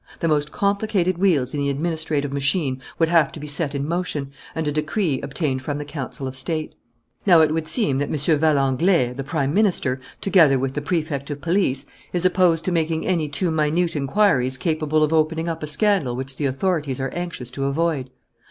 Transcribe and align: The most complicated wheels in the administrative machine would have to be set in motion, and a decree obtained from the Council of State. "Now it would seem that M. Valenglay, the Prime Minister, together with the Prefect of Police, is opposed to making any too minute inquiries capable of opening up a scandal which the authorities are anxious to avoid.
The 0.19 0.27
most 0.27 0.51
complicated 0.51 1.19
wheels 1.19 1.53
in 1.53 1.59
the 1.59 1.69
administrative 1.69 2.33
machine 2.33 2.81
would 2.97 3.07
have 3.09 3.31
to 3.33 3.39
be 3.39 3.45
set 3.45 3.75
in 3.75 3.87
motion, 3.87 4.31
and 4.55 4.67
a 4.67 4.71
decree 4.71 5.21
obtained 5.21 5.61
from 5.61 5.77
the 5.77 5.85
Council 5.85 6.25
of 6.27 6.35
State. 6.35 6.73
"Now 7.23 7.41
it 7.41 7.53
would 7.53 7.67
seem 7.67 7.99
that 7.99 8.09
M. 8.09 8.15
Valenglay, 8.39 9.13
the 9.15 9.23
Prime 9.23 9.53
Minister, 9.53 10.01
together 10.19 10.57
with 10.57 10.73
the 10.73 10.81
Prefect 10.81 11.29
of 11.29 11.39
Police, 11.39 11.85
is 12.13 12.25
opposed 12.25 12.65
to 12.65 12.71
making 12.71 13.05
any 13.05 13.29
too 13.29 13.51
minute 13.51 13.95
inquiries 13.95 14.57
capable 14.57 15.03
of 15.03 15.13
opening 15.13 15.47
up 15.47 15.61
a 15.61 15.67
scandal 15.67 16.15
which 16.15 16.35
the 16.35 16.47
authorities 16.47 16.99
are 16.99 17.09
anxious 17.13 17.51
to 17.51 17.65
avoid. 17.65 18.09